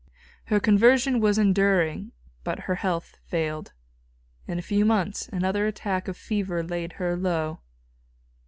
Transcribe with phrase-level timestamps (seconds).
[0.45, 2.11] Her conversion was enduring,
[2.43, 3.73] but her health failed.
[4.47, 7.59] In a few months another attack of fever laid her low.